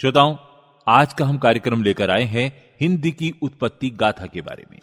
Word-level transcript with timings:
श्रोताओं 0.00 0.36
आज 0.88 1.12
का 1.12 1.24
हम 1.24 1.38
कार्यक्रम 1.38 1.82
लेकर 1.82 2.10
आए 2.10 2.22
हैं 2.22 2.64
हिंदी 2.80 3.10
की 3.10 3.34
उत्पत्ति 3.42 3.90
गाथा 3.90 4.26
के 4.26 4.40
बारे 4.40 4.64
में। 4.70 4.78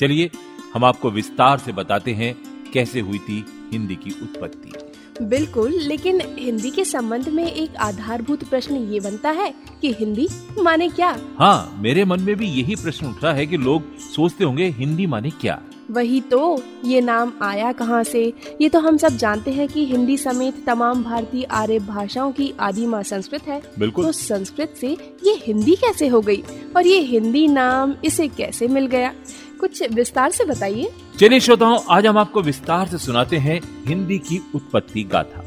चलिए 0.00 0.30
हम 0.74 0.84
आपको 0.84 1.10
विस्तार 1.10 1.58
से 1.58 1.72
बताते 1.72 2.12
हैं 2.12 2.34
कैसे 2.74 3.00
हुई 3.00 3.18
थी 3.18 3.44
हिंदी 3.72 3.96
की 3.96 4.10
उत्पत्ति। 4.10 5.24
बिल्कुल 5.24 5.72
लेकिन 5.72 6.20
हिंदी 6.38 6.70
के 6.70 6.84
संबंध 6.84 7.28
में 7.28 7.52
एक 7.52 7.76
आधारभूत 7.76 8.44
प्रश्न 8.44 8.76
ये 8.76 9.00
बनता 9.00 9.30
है 9.30 9.54
कि 9.80 9.92
हिंदी 9.92 10.28
माने 10.58 10.88
क्या? 10.88 11.16
हाँ 11.38 11.74
मेरे 11.76 12.04
मन 12.04 12.20
में 12.20 12.36
भी 12.36 12.46
यही 12.46 12.76
प्रश्न 12.76 13.06
उठ 13.06 13.24
रहा 13.24 13.32
है 13.32 13.46
कि 13.46 13.56
लोग 13.56 13.98
सोचते 13.98 14.44
होंगे 14.44 14.68
हिंदी 14.68 15.06
माने 15.06 15.30
क्या? 15.30 15.62
वही 15.90 16.20
तो 16.20 16.62
ये 16.84 17.00
नाम 17.00 17.32
आया 17.42 17.72
कहाँ 17.72 18.04
से? 18.04 18.32
ये 18.60 18.68
तो 18.68 18.80
हम 18.80 18.96
सब 18.96 19.08
जानते 19.08 19.50
हैं 19.50 19.68
कि 19.68 19.86
हिंदी 19.86 20.16
समेत 20.16 20.66
तमाम 20.66 21.02
भारतीय 21.02 21.44
आर्य 21.44 21.78
भाषाओं 21.78 22.32
की 22.32 22.54
आदि 22.60 22.86
माँ 22.86 23.02
संस्कृत 23.02 23.42
है। 23.42 23.62
बिल्कुल। 23.78 24.04
तो 24.04 24.12
संस्कृत 24.12 24.74
से 24.80 24.88
ये 25.24 25.42
हिंदी 25.46 25.74
कैसे 25.74 26.08
हो 26.08 26.20
गई? 26.20 26.42
और 26.76 26.86
ये 26.86 26.98
हिंदी 26.98 27.48
नाम 27.48 27.94
इसे 28.04 28.28
कैसे 28.28 28.68
मिल 28.68 28.86
गया? 28.86 29.14
कुछ 29.60 29.82
विस्तार 29.92 30.30
से 30.30 30.44
बताइए। 30.44 30.90
चलिए 31.18 31.40
श्रोताओं 31.40 31.78
आज 31.90 32.06
हम 32.06 32.18
आपको 32.18 32.42
विस्तार 32.42 32.86
से 32.88 32.98
सुनाते 32.98 33.36
हैं 33.36 33.60
हिंदी 33.86 34.18
की 34.18 34.40
उत्पत्ति 34.54 35.02
गाथा। 35.02 35.44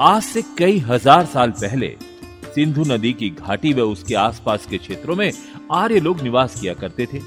आज 0.00 0.22
से 0.22 0.42
कई 0.58 0.78
हज़ार 0.78 1.26
साल 1.26 1.50
पहले, 1.52 1.88
सिंधु 2.54 2.84
नदी 2.84 3.12
की 3.12 3.28
घाटी 3.30 3.72
व 3.72 3.82
उसके 3.82 4.14
आसपास 4.14 4.64
के 4.66 4.78
क्षेत्रों 4.78 5.16
में 5.16 5.32
आर्य 5.72 6.00
लोग 6.00 6.20
निवास 6.20 6.60
किया 6.60 6.74
करते 6.74 7.06
थे 7.06 7.18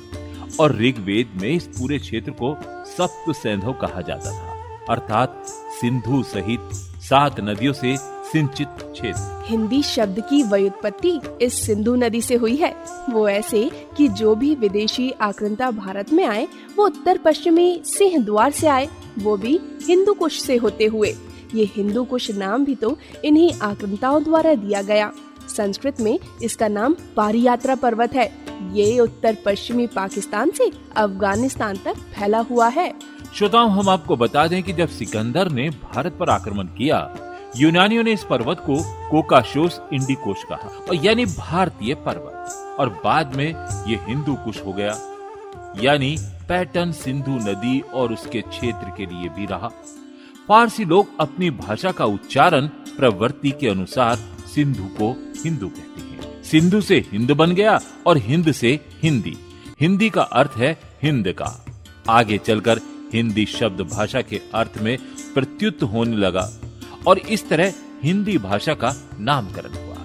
और 0.60 0.76
ऋग्वेद 0.78 1.38
में 1.42 1.50
इस 1.50 1.68
पूरे 1.70 2.00
क्षेत्र 2.00 2.32
को 2.32 2.56
सप्त 2.88 3.32
सैंधव 3.36 3.74
कहा 3.82 4.02
जाता 4.02 4.32
था। 4.32 4.86
अर्थात 4.90 5.44
सिंधु 5.82 6.22
सहित 6.24 6.74
सात 7.02 7.40
नदियों 7.40 7.74
से 7.74 7.96
सिंचित 8.32 8.82
क्षेत्र। 8.82 9.44
हिंदी 9.46 9.82
शब्द 9.84 10.20
की 10.20 10.42
व्युत्पत्ति 10.44 11.20
इस 11.42 11.62
सिंधु 11.66 11.94
नदी 11.96 12.22
से 12.22 12.36
हुई 12.36 12.56
है। 12.56 12.74
वो 13.10 13.28
ऐसे 13.30 13.70
कि 13.98 14.08
जो 14.12 14.34
भी 14.36 14.54
विदेशी 14.56 15.10
आक्रंता 15.22 15.70
भारत 15.74 16.14
में 16.14 16.26
आए, 16.26 16.48
वो 16.78 16.86
उत्तर 16.86 17.18
पश्चिमी 17.18 17.82
सिंह 17.86 18.18
द्वार 18.26 18.52
से 18.52 18.68
आए, 18.68 18.90
वो 19.20 19.38
भी 19.38 19.60
हिंदू 19.84 20.14
कुश 20.14 20.42
से 20.42 20.58
होते 20.58 20.86
हुए। 20.86 21.14
ये 21.56 21.70
हिंदू 21.76 22.04
कुश 22.04 22.30
नाम 22.32 22.66
भी 22.66 22.76
तो 22.76 22.98
इन्हीं 23.26 23.52
आक्रमताओं 23.62 24.24
द्वारा 24.24 24.54
दिया 24.56 24.82
गया। 24.82 25.12
संस्कृत 25.48 26.02
में 26.02 26.20
इसका 26.44 26.68
नाम 26.68 26.96
पारी 27.16 27.42
यात्रा 27.42 27.76
पर्वत 27.76 28.14
है। 28.16 28.32
ये 28.74 29.00
उत्तर 29.00 29.38
पश्चिमी 29.46 29.88
पाकिस्तान 29.88 30.52
से 30.52 30.72
अफ़गानिस्तान 30.96 31.78
तक 31.78 31.96
फैला 32.14 32.40
हुआ 32.40 32.68
है। 32.68 32.94
श्रोताओं, 33.36 33.72
हम 33.72 33.90
आपको 33.90 34.16
बता 34.16 34.48
दें 34.48 34.62
कि 34.64 34.74
जब 34.74 34.88
सिकंदर 34.88 35.50
ने 35.50 35.70
भारत 35.70 36.18
पर 36.20 36.30
आक्रमण 36.30 36.68
किया, 36.68 37.00
यूनानियों 37.58 38.04
ने 38.04 38.14
इस 38.14 38.24
पर्वत 38.24 38.60
को 38.60 38.76
कोकाशोस 39.10 39.82
इंडिकोश 39.94 40.44
कहा, 40.44 40.70
और 40.90 40.96
यानी 40.96 41.26
भारतीय 41.26 41.94
पर्वत, 41.96 42.78
और 42.80 42.90
बाद 43.04 43.36
में 43.36 43.48
ये 43.88 44.00
हिंदू 44.08 44.36
कुश 44.36 44.62
हो 44.66 44.74
गया। 44.74 44.96
यानी 45.82 46.16
पैटर्न 46.50 46.92
सिंधु 46.92 47.32
नदी 47.32 47.80
और 47.80 48.14
उसके 48.14 48.42
क्षेत्र 48.42 48.94
के 48.98 49.06
लिए 49.06 49.30
भी 49.30 49.46
रहा। 49.46 49.70
फारसी 50.54 50.86
लोग 50.86 51.08
अपनी 51.20 51.50
भाषा 51.50 51.92
का 51.92 52.06
उच्चारण 52.06 52.68
प्रवृत्ति 52.98 53.52
के 53.52 53.68
अनुसार 53.68 54.16
सिंधु 54.56 54.84
को 54.84 55.08
हिंदू 55.44 55.68
कहते 55.68 56.02
हैं। 56.02 56.44
सिंधु 56.44 56.82
से 56.82 56.98
हिंद 57.12 57.32
बन 57.32 57.52
गया 57.52 57.80
और 58.08 58.18
हिंद 58.18 58.52
से 58.52 58.80
हिंदी। 59.04 59.36
हिंदी 59.82 60.10
का 60.10 60.22
अर्थ 60.22 60.52
है 60.58 60.72
हिंद 61.04 61.28
का। 61.28 61.66
आगे 62.10 62.38
चलकर 62.38 62.82
हिंदी 63.14 63.46
शब्द 63.46 63.82
भाषा 63.82 64.22
के 64.22 64.42
अर्थ 64.56 64.78
में 64.82 64.98
प्रत्युत 65.34 65.84
होने 65.84 66.18
लगा 66.18 66.50
और 67.08 67.20
इस 67.20 67.48
तरह 67.50 67.74
हिंदी 68.04 68.38
भाषा 68.38 68.74
का 68.74 68.94
नामकरण 69.20 69.86
हुआ। 69.86 69.98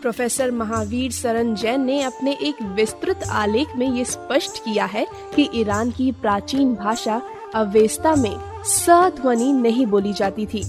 प्रोफेसर 0.00 0.50
महावीर 0.50 1.10
सरन 1.10 1.54
जैन 1.54 1.84
ने 1.84 2.02
अपने 2.02 2.32
एक 2.42 2.62
विस्तृत 2.62 3.24
आलेख 3.30 3.76
में 3.76 3.92
ये 3.94 4.04
स्पष्ट 4.04 4.58
किया 4.58 4.84
है 4.84 5.06
कि 5.36 5.48
ईरान 5.54 5.90
की 5.90 6.10
प्राचीन 6.12 6.74
भाषा 6.74 7.20
अवेस्ता 7.54 8.14
में 8.14 8.51
स 8.64 8.86
ध्वनि 8.90 9.52
नहीं 9.52 9.86
बोली 9.86 10.12
जाती 10.12 10.46
थी। 10.46 10.64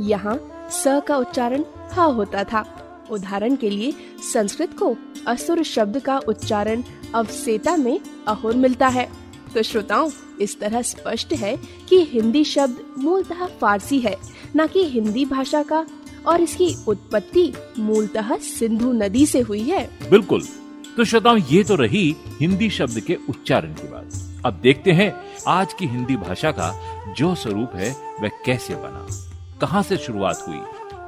यहाँ 0.00 0.68
स 0.70 0.84
का 1.08 1.16
उच्चारण 1.16 1.64
ह 1.92 2.00
होता 2.00 2.44
था। 2.44 2.82
उदाहरण 3.10 3.56
के 3.56 3.70
लिए 3.70 3.92
संस्कृत 4.32 4.78
को 4.78 4.96
असुर 5.26 5.62
शब्द 5.62 5.98
का 5.98 6.18
उच्चारण 6.18 6.82
अवसेता 7.14 7.76
में 7.76 8.00
अहुर 8.28 8.56
मिलता 8.56 8.88
है। 8.88 9.08
तो 9.54 9.62
श्रोताओं, 9.62 10.10
इस 10.40 10.60
तरह 10.60 10.82
स्पष्ट 10.82 11.32
है 11.32 11.56
कि 11.88 12.04
हिंदी 12.04 12.44
शब्द 12.44 12.94
मूलतः 12.98 13.46
फारसी 13.46 13.98
है, 13.98 14.16
न 14.56 14.66
कि 14.66 14.84
हिंदी 14.84 15.24
भाषा 15.24 15.62
का, 15.62 15.86
और 16.26 16.40
इसकी 16.40 16.76
उत्पत्ति 16.88 17.52
मूलतः 17.78 18.36
सिंधु 18.36 18.92
नदी 18.92 19.26
से 19.26 19.40
हुई 19.40 19.62
है। 19.62 19.90
बिल्कुल। 20.10 20.42
तो 20.96 21.04
श्रोताओं, 21.04 21.38
ये 21.38 21.64
तो 21.64 21.74
रही 21.74 22.16
हिंदी 22.40 22.70
शब्द 22.70 23.00
के 23.00 23.18
उच्चारण 23.30 23.74
की 23.74 23.88
बात। 23.88 24.22
अब 24.46 24.60
देखते 24.62 24.92
हैं 24.92 25.12
आज 25.48 25.72
की 25.72 25.86
हिंदी 25.86 26.16
भाषा 26.16 26.50
का 26.50 26.72
जो 27.12 27.34
स्वरूप 27.34 27.70
है 27.74 27.96
वह 28.20 28.28
कैसे 28.46 28.74
बना? 28.74 29.06
कहाँ 29.60 29.82
से 29.82 29.96
शुरुआत 29.96 30.44
हुई? 30.48 30.60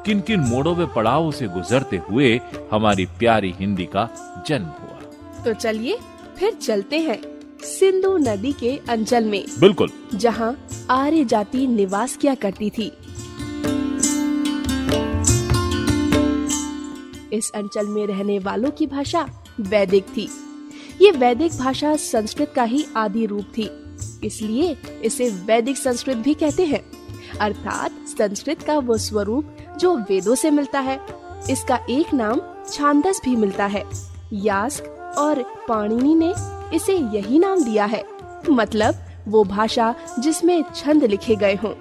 किन 0.06 0.20
किन 0.20 0.40
मोड़ों 0.40 0.76
व 0.76 0.86
पड़ावों 0.86 1.30
से 1.30 1.46
गुजरते 1.46 1.96
हुए 1.96 2.40
हमारी 2.72 3.06
प्यारी 3.06 3.54
हिंदी 3.58 3.84
का 3.84 4.08
जन्म 4.46 4.64
हुआ? 4.64 5.00
तो 5.44 5.54
चलिए 5.54 5.98
फिर 6.38 6.52
चलते 6.52 6.98
हैं 6.98 7.18
सिंधु 7.62 8.16
नदी 8.16 8.52
के 8.52 8.80
अंचल 8.88 9.24
में 9.24 9.44
बिल्कुल। 9.60 9.90
जहाँ 10.14 10.66
आर्य 10.90 11.24
जाति 11.24 11.66
निवास 11.66 12.16
किया 12.16 12.34
करती 12.34 12.70
थी। 12.70 12.92
इस 17.32 17.50
अंचल 17.54 17.86
में 17.86 18.06
रहने 18.06 18.38
वालों 18.38 18.70
की 18.70 18.86
भाषा 18.86 19.26
वैदिक 19.60 20.04
थी। 20.04 20.28
ये 21.02 21.10
वैदिक 21.10 21.52
भाषा 21.58 21.96
संस्कृत 21.96 22.52
का 22.56 22.62
ही 22.62 22.86
आदि 22.96 23.26
रूप 23.26 23.44
थी। 23.58 23.70
इसलिए 24.24 24.76
इसे 25.04 25.28
वैदिक 25.30 25.76
संस्कृत 25.76 26.16
भी 26.16 26.34
कहते 26.34 26.64
हैं। 26.64 26.82
अर्थात 27.40 27.92
संस्कृत 28.08 28.62
का 28.62 28.78
वो 28.78 28.98
स्वरूप 28.98 29.56
जो 29.80 29.96
वेदों 29.96 30.34
से 30.34 30.50
मिलता 30.50 30.80
है, 30.80 31.00
इसका 31.50 31.78
एक 31.90 32.14
नाम 32.14 32.40
छांदस 32.70 33.20
भी 33.24 33.36
मिलता 33.36 33.66
है। 33.66 33.84
यास्क 34.32 35.14
और 35.18 35.42
पाणिनि 35.68 36.14
ने 36.14 36.32
इसे 36.74 36.96
यही 36.96 37.38
नाम 37.38 37.64
दिया 37.64 37.84
है। 37.84 38.04
मतलब 38.50 38.94
वो 39.28 39.44
भाषा 39.44 39.94
जिसमें 40.18 40.64
छंद 40.76 41.04
लिखे 41.04 41.36
गए 41.36 41.54
हों। 41.54 41.74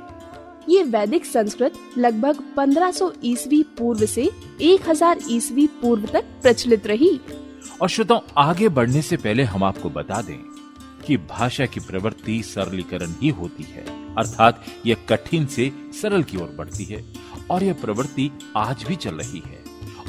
ये 0.70 0.84
वैदिक 0.84 1.26
संस्कृत 1.26 1.74
लगभग 1.98 2.44
1500 2.58 3.14
ईस्वी 3.24 3.64
पूर्व 3.64 4.06
से 4.06 4.30
1000 4.62 5.20
ईस्वी 5.30 5.68
पूर्व 5.68 6.06
तक 6.06 6.24
प्रचलित 6.42 6.88
रही। 6.88 7.20
और 7.82 7.90
श्रोताओं 7.90 8.20
आगे 8.38 8.70
बढ़ने 8.70 9.02
से 9.02 9.18
पहले 9.18 9.44
हम 9.44 9.64
आपको 9.64 9.90
बता 9.90 10.22
दें 10.22 10.57
कि 11.08 11.18
भाषा 11.18 11.66
की 11.66 11.80
प्रवृत्ति 11.80 12.44
सरलीकरण 12.44 13.12
ही 13.22 13.30
होती 13.30 13.64
है। 13.64 14.16
अर्थात 14.16 14.66
यह 14.86 14.96
कठिन 15.10 15.46
से 15.46 15.72
सरल 16.02 16.24
की 16.24 16.38
ओर 16.38 16.56
बढ़ती 16.58 16.84
है 16.84 17.06
और 17.52 17.64
यह 17.64 17.74
प्रवृत्ति 17.74 18.32
आज 18.58 18.84
भी 18.84 18.96
चल 18.96 19.16
रही 19.16 19.44
है 19.46 19.64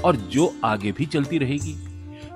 और 0.05 0.17
जो 0.17 0.57
आगे 0.65 0.93
भी 0.93 1.07
चलती 1.07 1.39
रहेगी। 1.39 1.89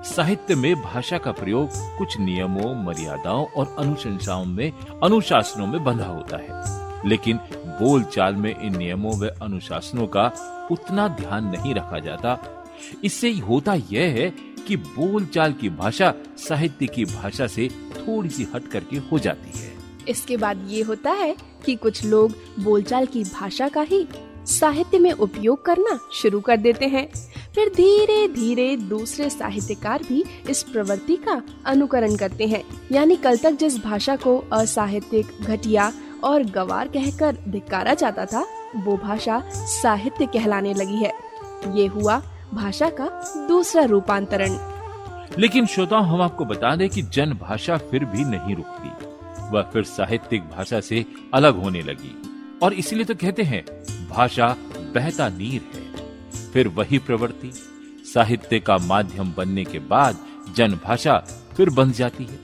साहित्य 0.03 0.55
में 0.55 0.81
भाषा 0.81 1.17
का 1.17 1.31
प्रयोग 1.31 1.69
कुछ 1.75 2.19
नियमों, 2.19 2.85
मर्यादाओं 2.85 3.45
और 3.45 3.75
अनुशंसाओं 3.79 4.45
में, 4.45 4.71
अनुशासनों 5.03 5.67
में 5.67 5.83
बंधा 5.83 6.05
होता 6.05 6.37
है। 6.37 6.83
लेकिन 7.09 7.37
बोलचाल 7.55 8.35
में 8.35 8.61
इन 8.61 8.77
नियमों 8.77 9.19
व 9.19 9.27
अनुशासनों 9.27 10.07
का 10.07 10.25
उतना 10.71 11.07
ध्यान 11.07 11.45
नहीं 11.45 11.73
रखा 11.73 11.99
जाता। 11.99 12.63
इससे 13.03 13.31
होता 13.31 13.73
यह 13.73 14.09
है 14.19 14.52
कि 14.67 14.75
बोलचाल 14.75 15.53
की 15.53 15.69
भाषा 15.69 16.13
साहित्य 16.37 16.87
की 16.87 17.05
भाषा 17.05 17.47
से 17.47 17.69
थोड़ी 17.97 18.29
सी 18.29 18.47
हट 18.55 18.67
करके 18.67 18.97
हो 18.97 19.19
जाती 19.19 19.59
है। 19.59 19.71
इसके 20.09 20.37
बाद 20.37 20.67
ये 20.69 20.81
होता 20.81 21.11
है 21.11 21.35
कि 21.65 21.75
कुछ 21.75 22.05
लोग 22.05 22.33
बोलचाल 22.59 23.05
की 23.05 23.23
भाषा 23.23 23.67
का 23.69 23.81
ही 23.81 24.07
साहित्य 24.45 24.99
में 24.99 25.11
उपयोग 25.11 25.65
करना 25.65 25.99
शुरू 26.13 26.39
कर 26.39 26.57
देते 26.57 26.85
हैं। 26.85 27.07
फिर 27.55 27.69
धीरे 27.69 28.27
धीरे 28.27 28.75
दूसरे 28.75 29.29
साहित्यकार 29.29 30.03
भी 30.03 30.23
इस 30.49 30.63
प्रवृत्ति 30.63 31.15
का 31.15 31.41
अनुकरण 31.65 32.15
करते 32.15 32.47
हैं। 32.47 32.63
यानी 32.91 33.15
कल 33.15 33.37
तक 33.37 33.51
जिस 33.51 33.77
भाषा 33.77 34.15
को 34.15 34.37
असाहित्यिक, 34.53 35.27
घटिया 35.41 35.91
और 36.23 36.43
गवार 36.43 36.87
कहकर 36.87 37.37
धिकारा 37.47 37.93
जाता 37.93 38.25
था, 38.25 38.45
वो 38.75 38.97
भाषा 38.97 39.41
साहित्य 39.55 40.25
कहलाने 40.25 40.73
लगी 40.73 40.97
है। 40.97 41.13
ये 41.75 41.85
हुआ 41.87 42.21
भाषा 42.53 42.89
का 42.89 43.05
दूसरा 43.47 43.83
रूपांतरण। 43.83 44.57
लेकिन 45.39 45.65
श्रोताओं, 45.65 46.05
हम 46.05 46.21
आपको 46.21 46.45
बता 46.45 46.75
दें 46.75 46.89
कि 46.89 47.01
जन 47.01 47.33
भाषा 47.33 47.77
फिर 47.77 48.05
भी 48.05 48.23
नहीं 48.23 48.55
रुकती। 48.55 49.05
वह 49.55 49.61
फिर 49.61 49.83
साहित्यिक 49.83 50.41
भाषा 50.41 50.79
से 50.79 51.05
अलग 51.33 51.63
होने 51.63 51.81
लगी। 51.81 52.21
और 52.63 52.73
इसीलिए 52.73 53.05
तो 53.05 53.15
कहते 53.15 53.43
हैं, 53.43 53.65
भाषा 54.09 54.55
बहता 54.95 55.29
नीर 55.29 55.61
है। 55.75 55.93
फिर 56.51 56.67
वही 56.67 56.97
प्रवृत्ति, 56.97 57.51
साहित्य 58.13 58.59
का 58.59 58.77
माध्यम 58.77 59.33
बनने 59.37 59.65
के 59.65 59.79
बाद 59.79 60.17
जन 60.55 60.71
भाषा 60.71 61.17
फिर 61.57 61.69
बन 61.69 61.91
जाती 61.91 62.23
है। 62.23 62.39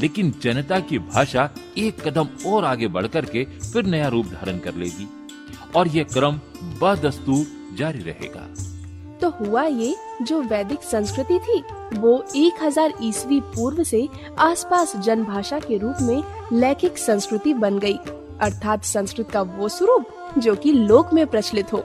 लेकिन 0.00 0.34
जनता 0.42 0.80
की 0.80 0.98
भाषा 0.98 1.50
एक 1.78 2.08
कदम 2.08 2.28
और 2.46 2.64
आगे 2.64 2.88
बढ़कर 2.88 3.24
के 3.24 3.44
फिर 3.44 3.84
नया 3.84 4.08
रूप 4.08 4.26
धारण 4.26 4.58
कर 4.58 4.74
लेगी। 4.74 5.08
और 5.76 5.88
यह 5.88 6.04
क्रम 6.04 6.40
बदस्तूर 6.82 7.46
जारी 7.76 7.98
रहेगा। 7.98 8.71
तो 9.22 9.30
हुआ 9.30 9.64
ये 9.64 9.96
जो 10.22 10.40
वैदिक 10.42 10.82
संस्कृति 10.82 11.38
थी, 11.38 11.62
वो 11.98 12.24
1000 12.36 12.92
ईस्वी 13.02 13.40
पूर्व 13.40 13.82
से 13.84 14.08
आसपास 14.38 14.96
जन 14.96 15.24
भाषा 15.24 15.58
के 15.58 15.78
रूप 15.78 15.96
में 16.02 16.22
लैखिक 16.52 16.98
संस्कृति 16.98 17.54
बन 17.54 17.78
गई, 17.78 17.96
अर्थात 18.40 18.84
संस्कृत 18.84 19.30
का 19.30 19.42
वो 19.42 19.68
स्वरूप 19.68 20.06
जो 20.38 20.54
कि 20.54 20.72
लोक 20.72 21.14
में 21.14 21.26
प्रचलित 21.26 21.72
हो। 21.72 21.84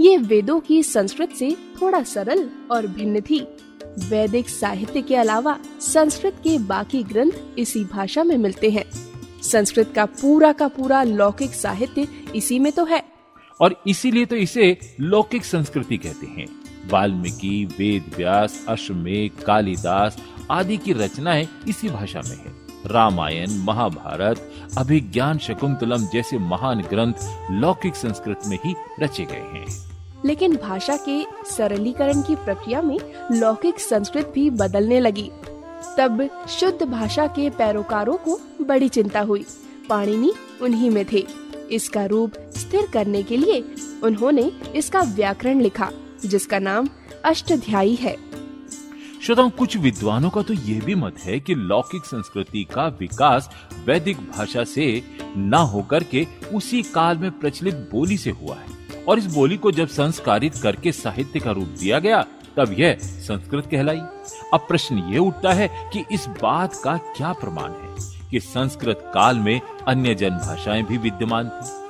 ये 0.00 0.16
वेदों 0.16 0.60
की 0.60 0.82
संस्कृत 0.82 1.30
से 1.30 1.56
थोड़ा 1.82 2.02
सरल 2.02 2.50
और 2.70 2.86
भिन्न 2.86 3.20
थी। 3.20 3.40
वैदिक 4.08 4.48
साहित्य 4.48 5.02
के 5.02 5.16
अलावा 5.16 5.58
संस्कृत 5.80 6.34
के 6.44 6.58
बाकी 6.58 7.02
ग्रंथ 7.02 7.58
इसी 7.58 7.84
भाषा 7.84 8.24
में 8.24 8.36
मिलते 8.36 8.70
हैं। 8.70 8.84
संस्कृत 9.42 9.92
का 9.94 10.04
पूरा 10.04 10.52
का 10.52 10.68
पूरा 10.68 11.02
लौकिक 11.02 11.50
साहित्य 11.50 12.08
इसी 12.34 12.58
में 12.58 12.72
तो 12.72 12.84
है। 12.84 13.02
और 13.60 13.82
इसीलिए 13.86 14.24
तो 14.24 14.36
इसे 14.36 14.78
लौकिक 15.00 15.44
संस्कृति 15.44 15.96
कहते 15.96 16.26
हैं। 16.26 16.61
वाल्मीकि, 16.90 17.64
वेद 17.78 18.12
व्यास 18.16 18.64
अश्वमेघ 18.68 19.44
कालिदास 19.44 20.16
आदि 20.50 20.76
की 20.76 20.92
रचनाएँ 20.92 21.48
इसी 21.68 21.88
भाषा 21.88 22.20
में 22.28 22.36
है। 22.36 22.62
रामायण, 22.86 23.50
महाभारत, 23.50 24.50
अभिज्ञान 24.78 25.38
शकुंतलम 25.38 26.06
जैसे 26.06 26.38
महान 26.38 26.80
ग्रंथ 26.80 27.14
लौकिक 27.50 27.96
संस्कृत 27.96 28.40
में 28.46 28.58
ही 28.64 28.74
रचे 29.00 29.24
गए 29.24 29.34
हैं। 29.34 29.92
लेकिन 30.24 30.56
भाषा 30.56 30.98
के 31.08 31.24
सरलीकरण 31.50 32.22
की 32.22 32.34
प्रक्रिया 32.34 32.82
में 32.82 32.98
लौकिक 33.32 33.80
संस्कृत 33.80 34.32
भी 34.34 34.50
बदलने 34.50 35.00
लगी। 35.00 35.30
तब 35.98 36.46
शुद्ध 36.48 36.82
भाषा 36.82 37.26
के 37.26 37.50
पैरोकारों 37.50 38.16
को 38.16 38.40
बड़ी 38.62 38.88
चिंता 38.88 39.20
हुई। 39.20 39.44
पाणिनि 39.88 40.32
उन्हीं 40.62 40.90
में 40.90 41.06
थे। 41.12 41.26
इसका 41.70 42.04
रूप 42.04 42.32
स्थिर 42.36 42.86
करने 42.92 43.22
के 43.22 43.36
लिए 43.36 43.64
उन्होंने 44.04 44.52
इसका 44.76 45.00
व्याकरण 45.00 45.60
लिखा। 45.60 45.90
जिसका 46.26 46.58
नाम 46.58 46.88
अष्टध्यायी 47.24 47.94
है। 47.94 48.16
श्रोताओं, 49.22 49.50
कुछ 49.50 49.76
विद्वानों 49.76 50.30
का 50.30 50.42
तो 50.42 50.54
यह 50.54 50.80
भी 50.84 50.94
मत 50.94 51.18
है 51.18 51.40
कि 51.40 51.54
लौकिक 51.54 52.04
संस्कृति 52.04 52.64
का 52.74 52.86
विकास 52.86 53.50
वैदिक 53.86 54.16
भाषा 54.16 54.64
से 54.64 55.02
न 55.36 55.54
होकर 55.54 56.04
के 56.04 56.26
उसी 56.54 56.82
काल 56.82 57.18
में 57.18 57.30
प्रचलित 57.30 57.74
बोली 57.74 58.18
से 58.18 58.30
हुआ 58.30 58.54
है। 58.54 59.04
और 59.08 59.18
इस 59.18 59.26
बोली 59.26 59.56
को 59.56 59.72
जब 59.72 59.88
संस्कारित 59.88 60.54
करके 60.54 60.92
साहित्य 60.92 61.40
का 61.40 61.50
रूप 61.50 61.68
दिया 61.68 61.98
गया, 61.98 62.26
तब 62.56 62.76
यह 62.78 62.98
संस्कृत 63.02 63.66
कहलाई। 63.66 63.98
अब 64.54 64.60
प्रश्न 64.60 64.98
ये 64.98 65.18
उठता 65.18 65.52
है 65.52 65.90
कि 65.92 66.04
इस 66.12 66.26
बात 66.26 66.80
का 66.84 66.96
क्या 66.96 67.32
प्रमाण 67.32 67.70
है 67.70 68.12
कि 68.30 68.40
संस्कृत 68.40 69.00
काल 69.14 69.38
में 69.38 69.60
अन्य 69.88 70.14
जन 70.14 70.30
भाषाएँ 70.30 70.82
भी 70.82 70.98
विद्यमान 70.98 71.48
थी। 71.48 71.82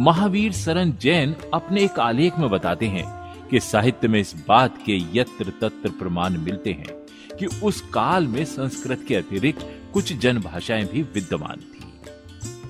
महावीर 0.00 0.52
सरन 0.52 0.92
जैन 0.92 1.36
अपने 1.54 1.84
एक 1.84 1.98
आलेख 1.98 2.38
में 2.38 2.50
बताते 2.50 2.86
हैं 2.86 3.17
कि 3.50 3.60
साहित्य 3.60 4.08
में 4.08 4.20
इस 4.20 4.34
बात 4.48 4.78
के 4.86 4.96
यत्र 5.18 5.52
तत्र 5.60 5.90
प्रमाण 5.90 6.36
मिलते 6.38 6.72
हैं 6.72 7.36
कि 7.36 7.46
उस 7.62 7.80
काल 7.94 8.26
में 8.26 8.44
संस्कृत 8.44 9.04
के 9.08 9.14
अतिरिक्त 9.14 9.66
कुछ 9.92 10.12
जन 10.12 10.38
भाषाएँ 10.38 10.84
भी 10.84 11.02
विद्यमान 11.02 11.56
थी। 11.56 11.84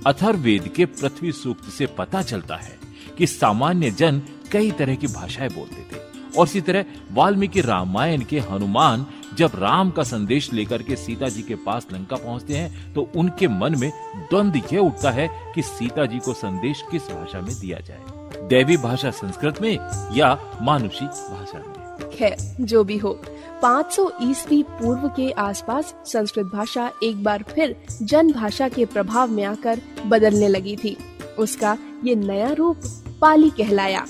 अथर्वेद 0.07 0.69
के 0.69 0.87
पृथ्वी 0.87 1.33
सूक्त 1.33 1.69
से 1.69 1.87
पता 1.87 2.23
चलता 2.23 2.57
है 2.57 2.79
कि 3.19 3.27
सामान्य 3.27 3.91
जन 3.91 4.23
कई 4.53 4.71
तरह 4.71 4.95
की 4.95 5.07
भाषाएँ 5.07 5.49
बोलते 5.51 5.83
थे। 5.83 6.07
और 6.39 6.47
इसी 6.47 6.61
तरह 6.61 6.85
वाल्मीकि 7.13 7.61
रामायण 7.61 8.25
के 8.25 8.41
हनुमान 8.41 9.07
जब 9.39 9.53
राम 9.55 9.91
का 9.91 10.03
संदेश 10.03 10.53
लेकर 10.53 10.83
के 10.83 10.97
सीता 10.97 11.29
जी 11.29 11.43
के 11.43 11.55
पास 11.55 11.87
लंका 11.93 12.17
पहुँचते 12.17 12.57
हैं 12.57 12.93
तो 12.95 13.11
उनके 13.17 13.49
मन 13.49 13.79
में 13.79 13.91
द्वंद 14.31 14.63
यह 14.73 14.79
उठता 14.79 15.11
है 15.11 15.29
कि 15.55 15.63
सीता 15.63 16.07
जी 16.07 16.19
को 16.19 16.33
संदेश 16.35 16.83
किस 16.91 17.03
भाषा 17.03 17.41
में 17.41 17.55
दिया 17.61 17.79
जाए। 17.81 18.18
दैवी 18.49 18.77
भाषा 18.77 19.11
संस्कृत 19.11 19.61
में 19.62 19.79
या 20.17 20.59
मानुषी 20.62 21.05
भाषा 21.05 21.59
में। 21.59 22.11
खैर, 22.11 22.37
जो 22.61 22.85
भी 22.85 22.97
हो 22.97 23.21
500 23.62 24.12
ईस्वी 24.23 24.62
पूर्व 24.62 25.09
के 25.09 25.31
आसपास 25.31 25.95
संस्कृत 26.06 26.47
भाषा 26.47 26.91
एक 27.03 27.25
बार 27.25 27.43
फिर 27.43 27.77
जन 28.03 28.33
भाषा 28.33 28.69
के 28.69 28.85
प्रभाव 28.85 29.31
में 29.31 29.45
आकर 29.45 29.81
बदलने 30.06 30.49
लगी 30.49 30.77
थी। 30.77 30.97
उसका 31.39 31.79
ये 32.05 32.15
नया 32.15 32.53
रूप 32.53 32.77
पाली 33.21 33.50
कहलाया। 33.50 34.06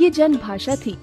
ये 0.00 0.10
जन 0.10 0.36
भाषा 0.36 0.76
थी। 0.76 0.98